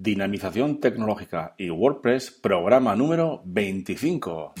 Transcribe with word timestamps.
Dinamización 0.00 0.78
tecnológica 0.78 1.56
y 1.58 1.70
WordPress, 1.70 2.30
programa 2.30 2.94
número 2.94 3.42
25. 3.44 4.54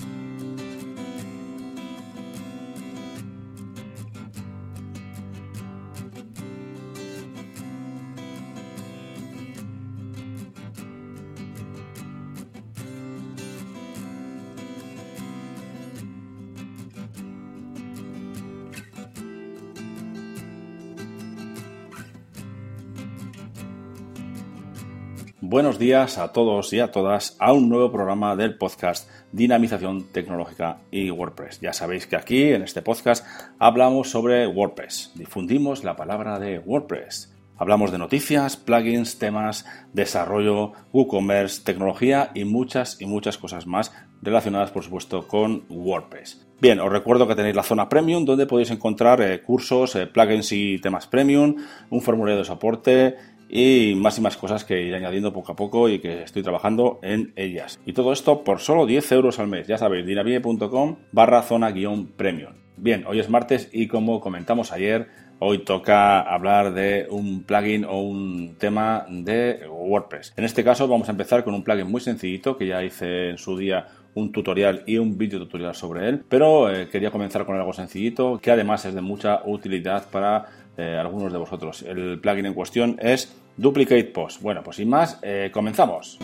Buenos 25.40 25.78
días 25.78 26.18
a 26.18 26.32
todos 26.32 26.72
y 26.72 26.80
a 26.80 26.90
todas 26.90 27.36
a 27.38 27.52
un 27.52 27.68
nuevo 27.68 27.92
programa 27.92 28.34
del 28.34 28.58
podcast 28.58 29.08
Dinamización 29.30 30.10
Tecnológica 30.10 30.80
y 30.90 31.12
WordPress. 31.12 31.60
Ya 31.60 31.72
sabéis 31.72 32.08
que 32.08 32.16
aquí 32.16 32.42
en 32.42 32.62
este 32.62 32.82
podcast 32.82 33.24
hablamos 33.60 34.10
sobre 34.10 34.48
WordPress, 34.48 35.12
difundimos 35.14 35.84
la 35.84 35.94
palabra 35.94 36.40
de 36.40 36.58
WordPress. 36.58 37.32
Hablamos 37.56 37.92
de 37.92 37.98
noticias, 37.98 38.56
plugins, 38.56 39.20
temas, 39.20 39.64
desarrollo, 39.92 40.72
WooCommerce, 40.92 41.62
tecnología 41.62 42.32
y 42.34 42.44
muchas 42.44 43.00
y 43.00 43.06
muchas 43.06 43.38
cosas 43.38 43.64
más 43.64 43.92
relacionadas, 44.20 44.72
por 44.72 44.82
supuesto, 44.82 45.28
con 45.28 45.66
WordPress. 45.68 46.48
Bien, 46.60 46.80
os 46.80 46.90
recuerdo 46.90 47.28
que 47.28 47.36
tenéis 47.36 47.54
la 47.54 47.62
zona 47.62 47.88
premium 47.88 48.24
donde 48.24 48.46
podéis 48.46 48.72
encontrar 48.72 49.20
eh, 49.22 49.40
cursos, 49.42 49.94
eh, 49.94 50.08
plugins 50.08 50.50
y 50.50 50.80
temas 50.80 51.06
premium, 51.06 51.54
un 51.90 52.00
formulario 52.00 52.38
de 52.38 52.44
soporte, 52.44 53.16
y 53.48 53.94
más 53.96 54.18
y 54.18 54.20
más 54.20 54.36
cosas 54.36 54.64
que 54.64 54.82
iré 54.82 54.96
añadiendo 54.96 55.32
poco 55.32 55.52
a 55.52 55.56
poco 55.56 55.88
y 55.88 55.98
que 55.98 56.22
estoy 56.22 56.42
trabajando 56.42 56.98
en 57.02 57.32
ellas. 57.36 57.80
Y 57.86 57.92
todo 57.92 58.12
esto 58.12 58.44
por 58.44 58.60
solo 58.60 58.86
10 58.86 59.12
euros 59.12 59.38
al 59.38 59.48
mes. 59.48 59.66
Ya 59.66 59.78
sabéis, 59.78 60.06
dinavie.com 60.06 60.96
barra 61.12 61.42
zona 61.42 61.70
guion 61.70 62.06
premium. 62.08 62.52
Bien, 62.76 63.04
hoy 63.06 63.18
es 63.18 63.28
martes 63.28 63.70
y 63.72 63.88
como 63.88 64.20
comentamos 64.20 64.70
ayer, 64.70 65.08
hoy 65.40 65.58
toca 65.64 66.20
hablar 66.20 66.74
de 66.74 67.06
un 67.10 67.42
plugin 67.42 67.84
o 67.84 68.00
un 68.00 68.54
tema 68.58 69.06
de 69.08 69.66
WordPress. 69.68 70.34
En 70.36 70.44
este 70.44 70.62
caso 70.62 70.86
vamos 70.86 71.08
a 71.08 71.12
empezar 71.12 71.42
con 71.42 71.54
un 71.54 71.64
plugin 71.64 71.90
muy 71.90 72.00
sencillito 72.00 72.56
que 72.56 72.66
ya 72.66 72.84
hice 72.84 73.30
en 73.30 73.38
su 73.38 73.56
día 73.56 73.88
un 74.14 74.32
tutorial 74.32 74.82
y 74.86 74.98
un 74.98 75.18
vídeo 75.18 75.38
tutorial 75.38 75.74
sobre 75.74 76.08
él, 76.08 76.24
pero 76.28 76.72
eh, 76.72 76.88
quería 76.88 77.10
comenzar 77.10 77.44
con 77.44 77.56
algo 77.56 77.72
sencillito 77.72 78.38
que 78.38 78.50
además 78.50 78.84
es 78.84 78.94
de 78.94 79.00
mucha 79.00 79.42
utilidad 79.44 80.08
para 80.10 80.46
eh, 80.76 80.96
algunos 80.98 81.32
de 81.32 81.38
vosotros. 81.38 81.82
El 81.82 82.20
plugin 82.20 82.46
en 82.46 82.54
cuestión 82.54 82.96
es 83.00 83.36
Duplicate 83.58 84.04
Post. 84.04 84.40
Bueno, 84.40 84.62
pues 84.62 84.76
sin 84.76 84.88
más, 84.88 85.18
eh, 85.20 85.50
comenzamos. 85.52 86.16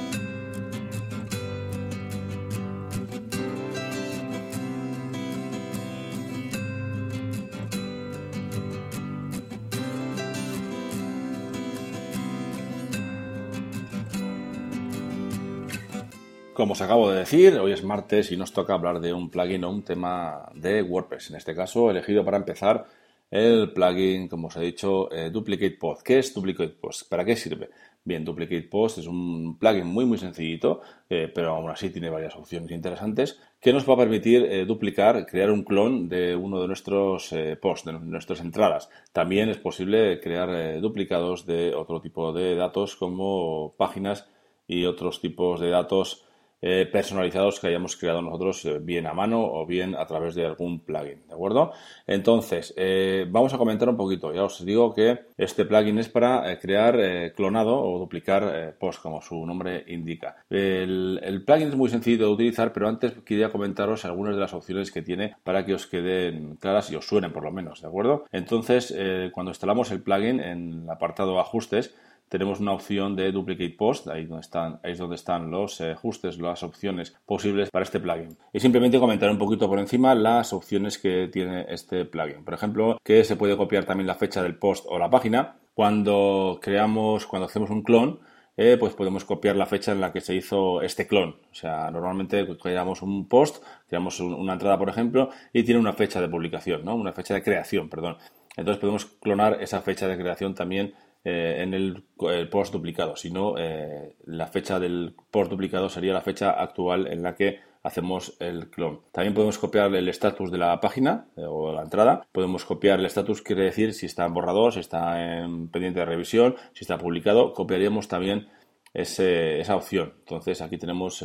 Como 16.55 16.75
os 16.75 16.81
acabo 16.81 17.11
de 17.11 17.19
decir, 17.19 17.59
hoy 17.59 17.73
es 17.73 17.83
martes 17.83 18.31
y 18.31 18.37
nos 18.37 18.53
toca 18.53 18.75
hablar 18.75 19.01
de 19.01 19.13
un 19.13 19.29
plugin 19.29 19.65
o 19.65 19.71
un 19.71 19.83
tema 19.83 20.51
de 20.55 20.83
WordPress. 20.83 21.31
En 21.31 21.37
este 21.37 21.53
caso, 21.53 21.91
elegido 21.91 22.25
para 22.25 22.37
empezar 22.37 22.87
el 23.35 23.73
plugin, 23.73 24.29
como 24.29 24.47
os 24.47 24.57
he 24.57 24.61
dicho, 24.61 25.11
eh, 25.11 25.29
Duplicate 25.29 25.77
Post. 25.77 26.03
¿Qué 26.07 26.21
es 26.21 26.33
Duplicate 26.33 26.77
Post? 26.81 27.09
¿Para 27.09 27.25
qué 27.25 27.35
sirve? 27.35 27.69
Bien, 28.05 28.25
Duplicate 28.25 28.69
Post 28.71 28.99
es 28.99 29.09
un 29.09 29.59
plugin 29.59 29.89
muy 29.89 30.05
muy 30.05 30.19
sencillito, 30.19 30.83
eh, 31.11 31.29
pero 31.35 31.51
aún 31.51 31.69
así 31.69 31.91
tiene 31.91 32.11
varias 32.11 32.37
opciones 32.37 32.71
interesantes 32.71 33.41
que 33.61 33.73
nos 33.73 33.89
va 33.89 33.95
a 33.95 33.97
permitir 33.97 34.45
eh, 34.45 34.65
duplicar, 34.65 35.27
crear 35.27 35.51
un 35.51 35.65
clon 35.65 36.09
de 36.09 36.37
uno 36.37 36.61
de 36.61 36.69
nuestros 36.69 37.35
posts, 37.61 37.87
de 37.87 37.93
nuestras 37.95 38.39
entradas. 38.39 38.89
También 39.13 39.49
es 39.49 39.59
posible 39.59 40.21
crear 40.21 40.81
duplicados 40.81 41.45
de 41.45 41.75
otro 41.75 42.01
tipo 42.01 42.33
de 42.33 42.55
datos 42.55 42.95
como 42.95 43.75
páginas 43.77 44.29
y 44.69 44.85
otros 44.85 45.21
tipos 45.21 45.59
de 45.59 45.71
datos 45.71 46.25
eh, 46.67 46.87
personalizados 46.87 47.61
que 47.61 47.67
hayamos 47.67 47.95
creado 47.95 48.23
nosotros 48.23 48.65
eh, 48.65 48.79
bien 48.81 49.07
a 49.07 49.13
mano 49.13 49.45
o 49.45 49.67
bien 49.67 49.95
a 49.95 50.07
través 50.07 50.35
de 50.35 50.47
algún 50.47 50.81
plugin, 50.81 51.21
¿de 51.29 51.35
acuerdo? 51.35 51.73
Entonces, 52.07 52.73
eh, 52.79 53.27
vamos 53.29 53.53
a 53.53 53.59
comentar 53.59 53.87
un 53.87 53.99
poquito. 53.99 54.33
Ya 54.33 54.45
os 54.45 54.65
digo 54.65 54.95
que 54.95 55.27
este 55.37 55.67
plugin 55.67 55.99
es 55.99 56.09
para 56.09 56.59
crear 56.59 57.35
clonado 57.35 57.79
o 57.83 57.99
duplicar 57.99 58.77
post, 58.81 59.03
como 59.03 59.21
su 59.21 59.45
nombre 59.45 59.85
indica. 59.89 60.37
El, 60.49 61.43
plugin 61.45 61.69
es 61.69 61.77
muy 61.77 61.91
sencillo 61.91 62.29
de 62.29 62.33
utilizar, 62.33 62.73
pero 62.73 62.89
antes 62.89 63.13
quería 63.27 63.53
comentaros 63.53 64.07
algunas 64.07 64.35
de 64.35 64.41
las 64.41 64.55
opciones 64.55 64.91
que 64.91 65.03
tiene 65.03 65.37
para 65.45 65.67
que 65.67 65.75
os 65.75 65.87
queden 65.87 66.57
claras 66.57 66.91
y 66.91 66.97
os 66.97 67.07
suenen 67.07 67.35
por 67.35 67.45
lo 67.45 67.53
menos, 67.53 67.83
¿de 67.83 67.89
acuerdo? 67.89 68.25
Entonces, 68.33 68.95
cuando 69.33 69.51
instalamos 69.51 69.91
el 69.91 70.03
plugin 70.03 70.41
en 70.41 70.85
el 70.85 70.91
apartado 70.91 71.39
ajustes, 71.39 71.95
tenemos 72.35 72.59
una 72.59 72.73
opción 72.73 73.15
de 73.15 73.31
Duplicate 73.31 73.77
Post, 73.79 74.09
ahí, 74.09 74.27
donde 74.27 74.41
están, 74.41 74.81
ahí 74.83 74.91
es 74.91 74.99
donde 74.99 75.15
están 75.15 75.53
los 75.53 75.81
eh, 75.81 75.93
ajustes, 75.93 76.37
las 76.41 76.65
opciones 76.65 77.15
posibles 77.25 77.71
para 77.71 77.85
este 77.85 78.01
plugin. 78.01 78.37
Y 78.53 78.59
simplemente 78.59 78.99
comentar 78.99 79.31
un 79.31 79.39
poquito 79.39 79.69
por 79.69 79.79
encima 79.79 80.17
las 80.17 80.53
opciones 80.53 80.99
que 80.99 81.29
tiene 81.29 81.65
este 81.69 82.05
plugin. 82.05 82.45
Por 82.45 82.55
ejemplo, 82.55 82.99
que 83.05 83.23
se 83.23 83.37
puede 83.37 83.57
copiar 83.57 83.85
también 83.85 84.09
la 84.09 84.17
fecha 84.17 84.43
del 84.43 84.57
post 84.57 84.85
o 84.89 84.99
la 84.99 85.11
página. 85.11 85.59
Cuando 85.75 86.59
creamos, 86.61 87.25
cuando 87.25 87.47
hacemos 87.47 87.71
un 87.71 87.85
clon, 87.85 88.19
eh, 88.57 88.77
pues 88.81 88.95
podemos 88.95 89.25
copiar 89.25 89.55
la 89.55 89.67
fecha 89.67 89.93
en 89.93 90.01
la 90.01 90.13
que 90.13 90.21
se 90.21 90.35
hizo 90.35 90.83
este 90.83 91.07
clon. 91.07 91.37
O 91.53 91.55
sea, 91.55 91.89
normalmente 91.93 92.45
creamos 92.61 93.03
un 93.03 93.29
post, 93.29 93.63
creamos 93.87 94.19
una 94.19 94.55
entrada, 94.55 94.77
por 94.77 94.89
ejemplo, 94.89 95.31
y 95.53 95.63
tiene 95.63 95.79
una 95.79 95.93
fecha 95.93 96.21
de 96.21 96.29
publicación, 96.29 96.85
¿no? 96.85 96.97
Una 96.97 97.13
fecha 97.13 97.35
de 97.35 97.45
creación, 97.45 97.89
perdón. 97.89 98.17
Entonces 98.57 98.81
podemos 98.81 99.05
clonar 99.07 99.59
esa 99.61 99.81
fecha 99.83 100.09
de 100.09 100.17
creación 100.17 100.57
también 100.57 100.95
eh, 101.27 101.63
en 101.63 101.73
el, 101.73 102.05
post 102.51 102.71
duplicado, 102.71 103.17
sino 103.17 103.55
eh, 103.57 104.15
la 104.27 104.47
fecha 104.47 104.79
del 104.79 105.15
post 105.31 105.51
duplicado 105.51 105.89
sería 105.89 106.13
la 106.13 106.21
fecha 106.21 106.51
actual 106.51 107.07
en 107.07 107.23
la 107.23 107.35
que 107.35 107.61
hacemos 107.83 108.37
el 108.41 108.69
clon. 108.69 109.01
También 109.11 109.33
podemos 109.33 109.57
copiar 109.57 109.95
el 109.95 110.07
estatus 110.11 110.51
de 110.51 110.59
la 110.59 110.79
página 110.81 111.29
eh, 111.39 111.45
o 111.49 111.73
la 111.73 111.81
entrada. 111.81 112.27
Podemos 112.31 112.67
copiar 112.67 112.99
el 112.99 113.07
estatus, 113.07 113.41
quiere 113.41 113.65
decir 113.65 113.95
si 113.95 114.05
está 114.05 114.27
en 114.27 114.35
borrador, 114.35 114.75
si 114.75 114.81
está 114.81 115.43
en 115.43 115.69
pendiente 115.69 116.01
de 116.01 116.07
revisión, 116.07 116.57
si 116.75 116.85
está 116.85 116.99
publicado. 116.99 117.55
Copiaríamos 117.55 118.07
también 118.07 118.49
esa 118.93 119.77
opción. 119.77 120.13
Entonces 120.21 120.61
aquí 120.61 120.77
tenemos 120.77 121.25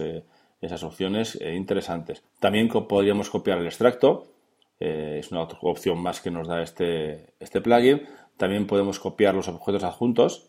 esas 0.62 0.84
opciones 0.84 1.38
interesantes. 1.40 2.24
También 2.40 2.70
podríamos 2.70 3.30
copiar 3.30 3.60
el 3.60 3.68
extracto. 3.68 4.32
es 4.80 5.30
una 5.32 5.44
opción 5.44 6.02
más 6.02 6.20
que 6.20 6.32
nos 6.32 6.48
da 6.48 6.64
este, 6.64 7.34
este 7.40 7.62
plugin. 7.62 8.08
También 8.40 8.68
podemos 8.68 9.02
copiar 9.02 9.36
los 9.36 9.50
objetos 9.50 9.84
adjuntos. 9.84 10.48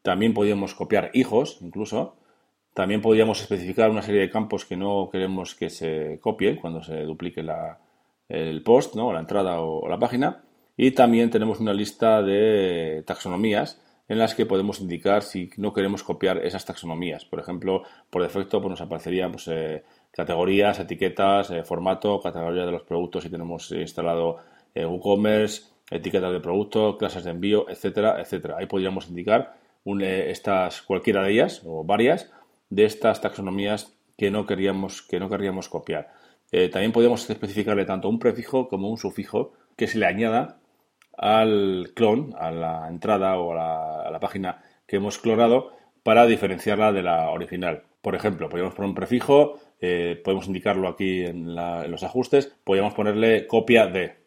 También 0.00 0.32
podríamos 0.32 0.74
copiar 0.74 1.10
hijos, 1.12 1.58
incluso. 1.60 2.16
También 2.72 3.02
podríamos 3.02 3.42
especificar 3.42 3.90
una 3.90 4.00
serie 4.00 4.22
de 4.22 4.30
campos 4.30 4.64
que 4.64 4.74
no 4.74 5.10
queremos 5.12 5.54
que 5.54 5.68
se 5.68 6.18
copien 6.22 6.56
cuando 6.56 6.82
se 6.82 7.02
duplique 7.02 7.44
el 8.30 8.62
post, 8.62 8.94
¿no? 8.94 9.12
la 9.12 9.20
entrada 9.20 9.60
o, 9.60 9.86
la 9.86 9.98
página. 9.98 10.44
Y 10.78 10.92
también 10.92 11.28
tenemos 11.28 11.60
una 11.60 11.74
lista 11.74 12.22
de 12.22 13.04
taxonomías 13.06 13.82
en 14.08 14.18
las 14.18 14.34
que 14.34 14.46
podemos 14.46 14.80
indicar 14.80 15.22
si 15.22 15.50
no 15.58 15.74
queremos 15.74 16.02
copiar 16.02 16.38
esas 16.38 16.64
taxonomías. 16.64 17.26
Por 17.26 17.38
ejemplo, 17.38 17.82
por 18.08 18.22
defecto 18.22 18.62
pues 18.62 18.70
nos 18.70 18.80
aparecerían 18.80 19.32
pues, 19.32 19.46
eh, 19.48 19.84
categorías, 20.10 20.80
etiquetas, 20.80 21.50
eh, 21.50 21.64
formato, 21.64 22.18
categoría 22.18 22.64
de 22.64 22.72
los 22.72 22.82
productos 22.84 23.24
si 23.24 23.30
tenemos 23.30 23.70
instalado 23.72 24.38
eh, 24.74 24.86
WooCommerce, 24.86 25.75
etiquetas 25.90 26.32
de 26.32 26.40
producto, 26.40 26.98
clases 26.98 27.24
de 27.24 27.30
envío, 27.30 27.68
etcétera, 27.68 28.20
etcétera. 28.20 28.56
Ahí 28.58 28.66
podríamos 28.66 29.08
indicar 29.08 29.56
eh, 30.00 30.26
estas, 30.30 30.82
cualquiera 30.82 31.22
de 31.22 31.32
ellas 31.32 31.62
o 31.64 31.84
varias 31.84 32.30
de 32.70 32.84
estas 32.84 33.20
taxonomías 33.20 33.96
que 34.16 34.30
no 34.30 34.46
queríamos, 34.46 35.02
que 35.02 35.20
no 35.20 35.28
querríamos 35.28 35.68
copiar. 35.68 36.12
Eh, 36.52 36.68
también 36.68 36.92
podríamos 36.92 37.28
especificarle 37.28 37.84
tanto 37.84 38.08
un 38.08 38.18
prefijo 38.18 38.68
como 38.68 38.88
un 38.90 38.98
sufijo 38.98 39.52
que 39.76 39.86
se 39.86 39.98
le 39.98 40.06
añada 40.06 40.58
al 41.16 41.92
clon, 41.94 42.34
a 42.38 42.50
la 42.50 42.88
entrada 42.88 43.38
o 43.38 43.52
a 43.52 44.10
la, 44.10 44.20
página 44.20 44.62
que 44.86 44.96
hemos 44.96 45.18
clonado 45.18 45.72
para 46.02 46.26
diferenciarla 46.26 46.92
de 46.92 47.02
la 47.02 47.30
original. 47.30 47.84
Por 48.02 48.14
ejemplo, 48.14 48.48
podríamos 48.48 48.74
poner 48.74 48.90
un 48.90 48.94
prefijo, 48.94 49.58
eh, 49.80 50.20
podemos 50.24 50.46
indicarlo 50.46 50.88
aquí 50.88 51.24
en, 51.24 51.58
en, 51.58 51.90
los 51.90 52.02
ajustes, 52.02 52.54
podríamos 52.64 52.94
ponerle 52.94 53.46
copia 53.46 53.86
de, 53.86 54.25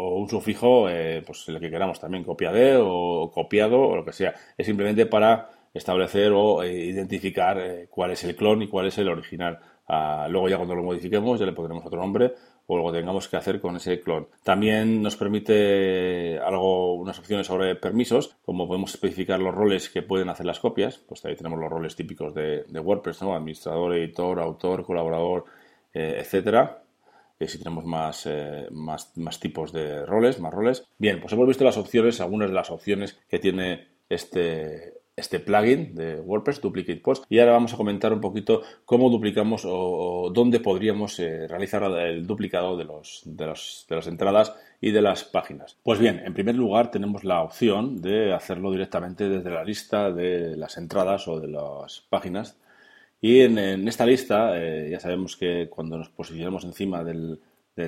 o 0.00 0.18
un 0.18 0.28
sufijo, 0.28 0.88
eh, 0.88 1.22
pues 1.26 1.48
el 1.48 1.60
que 1.60 1.70
queramos 1.70 2.00
también, 2.00 2.24
copia 2.24 2.50
de 2.52 2.76
o 2.80 3.30
copiado 3.32 3.80
o 3.80 3.96
lo 3.96 4.04
que 4.04 4.12
sea. 4.12 4.34
Es 4.56 4.66
simplemente 4.66 5.06
para 5.06 5.50
establecer 5.72 6.32
o 6.32 6.62
eh, 6.62 6.72
identificar 6.72 7.58
eh, 7.58 7.86
cuál 7.90 8.12
es 8.12 8.24
el 8.24 8.34
clon 8.34 8.62
y 8.62 8.68
cuál 8.68 8.86
es 8.86 8.98
el 8.98 9.08
original. 9.08 9.58
Ah, 9.86 10.26
luego 10.30 10.48
ya 10.48 10.56
cuando 10.56 10.74
lo 10.74 10.82
modifiquemos 10.84 11.40
ya 11.40 11.46
le 11.46 11.52
pondremos 11.52 11.84
otro 11.84 11.98
nombre 11.98 12.32
o 12.66 12.78
lo 12.78 12.92
tengamos 12.92 13.26
que 13.28 13.36
hacer 13.36 13.60
con 13.60 13.76
ese 13.76 14.00
clon. 14.00 14.28
También 14.44 15.02
nos 15.02 15.16
permite 15.16 16.38
algo, 16.38 16.94
unas 16.94 17.18
opciones 17.18 17.48
sobre 17.48 17.74
permisos, 17.74 18.36
como 18.44 18.68
podemos 18.68 18.94
especificar 18.94 19.40
los 19.40 19.54
roles 19.54 19.90
que 19.90 20.02
pueden 20.02 20.28
hacer 20.28 20.46
las 20.46 20.60
copias, 20.60 20.98
pues 20.98 21.24
ahí 21.24 21.34
tenemos 21.34 21.58
los 21.58 21.68
roles 21.68 21.96
típicos 21.96 22.32
de, 22.32 22.64
WordPress, 22.72 23.22
¿no? 23.22 23.34
Administrador, 23.34 23.96
editor, 23.96 24.38
autor, 24.38 24.84
colaborador, 24.84 25.46
etcétera. 25.92 26.79
Si 27.46 27.58
tenemos 27.58 27.84
más, 27.84 28.26
eh, 28.26 28.66
más, 28.70 29.16
más 29.16 29.40
tipos 29.40 29.72
de 29.72 30.04
roles, 30.04 30.40
más 30.40 30.52
roles. 30.52 30.84
Bien, 30.98 31.20
pues 31.20 31.32
hemos 31.32 31.48
visto 31.48 31.64
las 31.64 31.78
opciones, 31.78 32.20
algunas 32.20 32.48
de 32.48 32.54
las 32.54 32.70
opciones 32.70 33.18
que 33.28 33.38
tiene 33.38 33.88
este, 34.08 35.00
este 35.16 35.40
plugin 35.40 35.94
de 35.94 36.20
WordPress, 36.20 36.60
Duplicate 36.60 37.00
Post, 37.00 37.24
y 37.28 37.38
ahora 37.38 37.52
vamos 37.52 37.72
a 37.72 37.76
comentar 37.76 38.12
un 38.12 38.20
poquito 38.20 38.62
cómo 38.84 39.08
duplicamos 39.08 39.62
o, 39.64 40.30
dónde 40.34 40.60
podríamos 40.60 41.18
eh, 41.18 41.46
realizar 41.46 41.82
el 41.84 42.26
duplicado 42.26 42.76
de, 42.76 42.84
los, 42.84 43.22
de, 43.24 43.46
de 43.46 43.96
las 43.96 44.06
entradas 44.06 44.54
y 44.80 44.90
de 44.90 45.02
las 45.02 45.24
páginas. 45.24 45.76
Pues 45.82 45.98
bien, 45.98 46.22
en 46.24 46.34
primer 46.34 46.54
lugar 46.54 46.90
tenemos 46.90 47.24
la 47.24 47.42
opción 47.42 48.00
de 48.00 48.32
hacerlo 48.32 48.70
directamente 48.70 49.28
desde 49.28 49.50
la 49.50 49.64
lista 49.64 50.10
de 50.10 50.56
las 50.56 50.76
entradas 50.78 51.28
o 51.28 51.38
de 51.38 51.48
las 51.48 52.02
páginas. 52.08 52.56
Y 53.20 53.40
en, 53.40 53.86
esta 53.86 54.06
lista 54.06 54.58
eh, 54.58 54.88
ya 54.90 55.00
sabemos 55.00 55.36
que 55.36 55.68
cuando 55.68 55.98
nos 55.98 56.08
posicionamos 56.08 56.64
encima 56.64 57.04
del, 57.04 57.40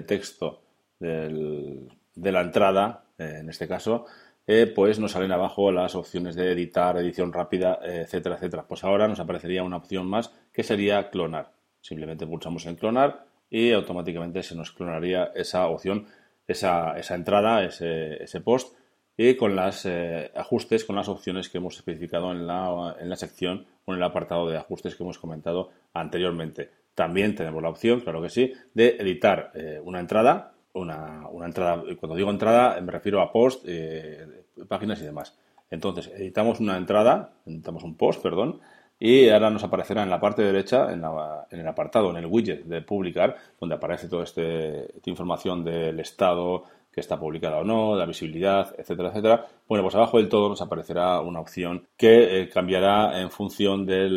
texto 0.06 0.62
de 0.98 2.32
la 2.32 2.40
entrada, 2.40 3.04
eh, 3.18 3.38
en 3.40 3.48
este 3.48 3.66
caso, 3.66 4.06
eh, 4.46 4.70
pues 4.74 4.98
nos 4.98 5.12
salen 5.12 5.32
abajo 5.32 5.72
las 5.72 5.94
opciones 5.94 6.34
de 6.34 6.52
editar, 6.52 6.96
edición 6.96 7.32
rápida, 7.32 7.78
etcétera, 7.82 8.36
etcétera. 8.36 8.66
Pues 8.66 8.84
ahora 8.84 9.08
nos 9.08 9.20
aparecería 9.20 9.62
una 9.62 9.78
opción 9.78 10.06
más 10.06 10.32
que 10.52 10.62
sería 10.62 11.10
clonar. 11.10 11.52
Simplemente 11.80 12.26
pulsamos 12.26 12.66
en 12.66 12.76
clonar 12.76 13.26
y 13.50 13.72
automáticamente 13.72 14.42
se 14.42 14.54
nos 14.54 14.72
clonaría 14.72 15.30
esa 15.34 15.66
opción, 15.66 16.06
esa, 16.46 16.98
esa 16.98 17.14
entrada, 17.14 17.64
ese, 17.64 18.22
ese, 18.22 18.40
post 18.40 18.74
y 19.16 19.36
con 19.36 19.54
los 19.54 19.86
eh, 19.86 20.30
ajustes, 20.34 20.84
con 20.84 20.96
las 20.96 21.08
opciones 21.08 21.48
que 21.48 21.58
hemos 21.58 21.76
especificado 21.76 22.32
en 22.32 22.46
la, 22.46 22.96
en 22.98 23.08
la 23.08 23.16
sección 23.16 23.66
o 23.84 23.92
en 23.92 23.98
el 23.98 24.04
apartado 24.04 24.48
de 24.48 24.56
ajustes 24.56 24.94
que 24.94 25.02
hemos 25.02 25.18
comentado 25.18 25.70
anteriormente. 25.92 26.70
También 26.94 27.34
tenemos 27.34 27.62
la 27.62 27.70
opción, 27.70 28.00
claro 28.00 28.22
que 28.22 28.30
sí, 28.30 28.52
de 28.74 28.96
editar 28.98 29.50
eh, 29.54 29.80
una 29.82 30.00
entrada 30.00 30.52
una, 30.74 31.28
una, 31.30 31.46
entrada, 31.46 31.82
cuando 32.00 32.16
digo 32.16 32.30
entrada 32.30 32.80
me 32.80 32.92
refiero 32.92 33.20
a 33.20 33.30
post, 33.30 33.64
eh, 33.66 34.44
páginas 34.68 35.00
y 35.00 35.04
demás. 35.04 35.36
Entonces, 35.70 36.08
editamos 36.08 36.60
una 36.60 36.76
entrada, 36.76 37.34
editamos 37.46 37.82
un 37.82 37.96
post, 37.96 38.22
perdón, 38.22 38.60
y 38.98 39.28
ahora 39.30 39.50
nos 39.50 39.64
aparecerá 39.64 40.02
en 40.02 40.10
la 40.10 40.20
parte 40.20 40.42
derecha, 40.42 40.92
en, 40.92 41.02
en 41.50 41.60
el 41.60 41.66
apartado, 41.66 42.10
en 42.10 42.16
el 42.16 42.26
widget 42.26 42.64
de 42.64 42.82
publicar, 42.82 43.36
donde 43.58 43.74
aparece 43.74 44.08
toda 44.08 44.24
este, 44.24 44.96
esta 44.96 45.10
información 45.10 45.64
del 45.64 45.98
estado, 45.98 46.64
que 46.92 47.00
está 47.00 47.18
publicada 47.18 47.58
o 47.58 47.64
no, 47.64 47.96
la 47.96 48.04
visibilidad, 48.04 48.74
etcétera, 48.76 49.08
etcétera. 49.08 49.46
Bueno, 49.66 49.82
pues 49.82 49.94
abajo 49.94 50.18
del 50.18 50.28
todo 50.28 50.48
nos 50.48 50.60
aparecerá 50.60 51.20
una 51.20 51.40
opción 51.40 51.88
que 51.96 52.42
eh, 52.42 52.48
cambiará 52.48 53.20
en 53.20 53.30
función 53.30 53.86
de 53.86 54.08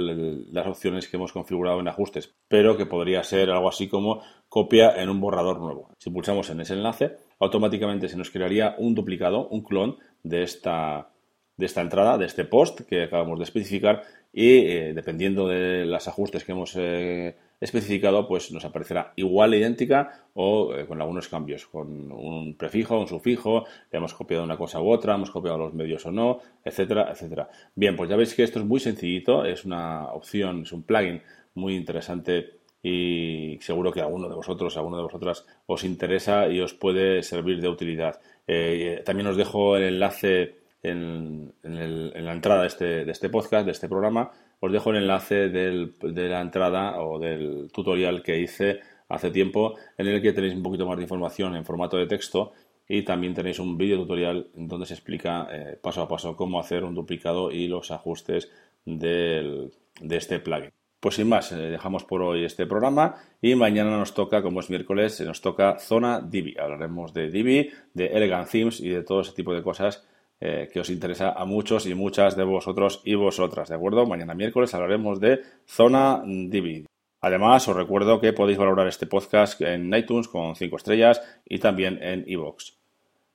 las 0.51 0.67
opciones 0.67 1.07
que 1.07 1.15
hemos 1.15 1.31
configurado 1.31 1.79
en 1.79 1.87
ajustes, 1.87 2.35
pero 2.47 2.75
que 2.75 2.85
podría 2.85 3.23
ser 3.23 3.49
algo 3.49 3.69
así 3.69 3.87
como 3.87 4.21
copia 4.49 5.01
en 5.01 5.09
un 5.09 5.21
borrador 5.21 5.59
nuevo. 5.59 5.89
Si 5.97 6.09
pulsamos 6.09 6.49
en 6.49 6.61
ese 6.61 6.73
enlace, 6.73 7.15
automáticamente 7.39 8.09
se 8.09 8.17
nos 8.17 8.29
crearía 8.29 8.75
un 8.77 8.93
duplicado, 8.93 9.47
un 9.47 9.63
clon 9.63 9.97
de 10.23 10.43
esta, 10.43 11.09
de 11.57 11.65
esta 11.65 11.81
entrada, 11.81 12.17
de 12.17 12.25
este 12.25 12.45
post 12.45 12.81
que 12.81 13.03
acabamos 13.03 13.39
de 13.39 13.45
especificar 13.45 14.03
y 14.33 14.57
eh, 14.67 14.93
dependiendo 14.93 15.47
de 15.47 15.85
los 15.85 16.07
ajustes 16.09 16.43
que 16.43 16.51
hemos 16.51 16.75
eh, 16.75 17.37
especificado, 17.61 18.27
pues 18.27 18.51
nos 18.51 18.65
aparecerá 18.65 19.13
igual, 19.15 19.53
idéntica 19.53 20.25
o 20.33 20.75
eh, 20.75 20.85
con 20.85 21.01
algunos 21.01 21.29
cambios, 21.29 21.65
con 21.67 22.11
un 22.11 22.55
prefijo, 22.57 22.99
un 22.99 23.07
sufijo, 23.07 23.63
hemos 23.91 24.13
copiado 24.13 24.43
una 24.43 24.57
cosa 24.57 24.81
u 24.81 24.91
otra, 24.91 25.15
hemos 25.15 25.31
copiado 25.31 25.57
los 25.57 25.73
medios 25.73 26.05
o 26.05 26.11
no, 26.11 26.39
etcétera, 26.65 27.09
etcétera. 27.11 27.49
Bien, 27.75 27.95
pues 27.95 28.09
ya 28.09 28.17
veis 28.17 28.33
que 28.33 28.43
esto 28.43 28.59
es 28.59 28.65
muy 28.65 28.81
sencillito, 28.81 29.45
es 29.45 29.63
una 29.63 30.11
opción, 30.11 30.63
es 30.63 30.73
un 30.73 30.83
plugin 30.83 31.21
muy 31.53 31.77
interesante 31.77 32.59
y 32.83 33.57
seguro 33.61 33.93
que 33.93 34.01
alguno 34.01 34.27
de 34.27 34.35
vosotros, 34.35 34.75
a 34.75 34.79
alguno 34.81 34.97
de 34.97 35.03
vosotras 35.03 35.45
os 35.65 35.85
interesa 35.85 36.49
y 36.49 36.59
os 36.59 36.73
puede 36.73 37.23
servir 37.23 37.61
de 37.61 37.69
utilidad. 37.69 38.19
También 39.05 39.27
os 39.27 39.37
dejo 39.37 39.77
el 39.77 39.83
enlace 39.83 40.64
en, 40.89 41.53
la 41.63 42.33
entrada 42.33 42.61
de 42.61 42.67
este, 42.67 43.05
de 43.05 43.11
este 43.11 43.29
podcast, 43.29 43.65
de 43.65 43.71
este 43.71 43.89
programa, 43.89 44.31
os 44.59 44.71
dejo 44.71 44.91
el 44.91 44.97
enlace 44.97 45.49
de 45.49 46.29
la 46.29 46.41
entrada 46.41 47.01
o 47.01 47.19
del 47.19 47.69
tutorial 47.71 48.23
que 48.23 48.39
hice 48.39 48.79
hace 49.09 49.31
tiempo 49.31 49.75
en 49.97 50.07
el 50.07 50.21
que 50.21 50.33
tenéis 50.33 50.55
un 50.55 50.63
poquito 50.63 50.85
más 50.87 50.97
de 50.97 51.03
información 51.03 51.55
en 51.55 51.65
formato 51.65 51.97
de 51.97 52.07
texto 52.07 52.53
y 52.87 53.03
también 53.03 53.33
tenéis 53.33 53.59
un 53.59 53.77
vídeo 53.77 53.97
tutorial 53.97 54.47
donde 54.55 54.85
se 54.85 54.93
explica 54.93 55.47
eh, 55.51 55.77
paso 55.81 56.01
a 56.01 56.07
paso 56.07 56.35
cómo 56.35 56.59
hacer 56.59 56.83
un 56.83 56.95
duplicado 56.95 57.51
y 57.51 57.67
los 57.67 57.91
ajustes 57.91 58.51
de 58.85 59.69
este 60.09 60.39
plugin. 60.39 60.71
Pues 61.05 61.17
sin 61.17 61.29
más, 61.29 61.51
eh, 61.51 61.57
dejamos 61.57 62.03
por 62.03 62.23
hoy 62.23 62.45
este 62.45 62.65
programa 62.65 63.15
y 63.39 63.53
mañana 63.53 63.91
nos 63.95 64.15
toca, 64.15 64.41
como 64.41 64.59
es 64.59 64.71
miércoles, 64.71 65.21
nos 65.21 65.39
toca 65.39 65.77
Zona 65.77 66.19
Divi. 66.19 66.55
Hablaremos 66.57 67.13
de 67.13 67.29
Divi, 67.29 67.69
de 67.93 68.07
Elegant 68.07 68.49
Themes 68.49 68.79
y 68.79 68.89
de 68.89 69.03
todo 69.03 69.21
ese 69.21 69.33
tipo 69.33 69.53
de 69.53 69.61
cosas 69.61 70.03
eh, 70.39 70.69
que 70.71 70.79
os 70.79 70.89
interesa 70.89 71.31
a 71.31 71.45
muchos 71.45 71.85
y 71.85 71.95
muchas 71.95 72.35
de 72.35 72.43
vosotros 72.43 73.01
y 73.05 73.15
vosotras, 73.15 73.69
¿de 73.69 73.75
acuerdo? 73.75 74.05
Mañana 74.05 74.33
miércoles 74.33 74.73
hablaremos 74.73 75.19
de 75.19 75.41
Zona 75.65 76.21
Divi. 76.25 76.85
Además, 77.21 77.67
os 77.67 77.75
recuerdo 77.75 78.21
que 78.21 78.33
podéis 78.33 78.57
valorar 78.57 78.87
este 78.87 79.07
podcast 79.07 79.59
en 79.61 79.93
iTunes 79.95 80.27
con 80.27 80.55
5 80.55 80.77
estrellas 80.77 81.21
y 81.45 81.59
también 81.59 81.97
en 82.03 82.23
iVoox. 82.27 82.73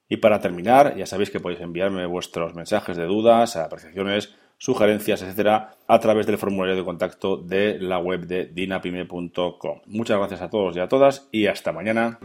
Y 0.09 0.19
para 0.19 0.41
terminar, 0.41 0.97
ya 0.97 1.07
sabéis 1.07 1.31
que 1.31 1.41
podéis 1.41 1.61
enviarme 1.61 2.05
vuestros 2.07 2.55
mensajes 2.55 2.97
de 2.97 3.07
dudas, 3.07 3.57
apreciaciones, 3.57 4.35
sugerencias, 4.59 5.23
etcétera, 5.23 5.77
a 5.89 5.99
través 6.01 6.27
del 6.27 6.37
formulario 6.37 6.77
de 6.77 6.85
contacto 6.85 7.37
de 7.37 7.79
la 7.81 7.99
web 7.99 8.27
de 8.27 8.45
dinapime.com. 8.45 9.81
Muchas 9.87 10.19
gracias 10.19 10.43
a 10.43 10.51
todos 10.51 10.77
y 10.77 10.81
a 10.81 10.89
todas 10.89 11.29
y 11.33 11.47
hasta 11.47 11.73
mañana. 11.73 12.19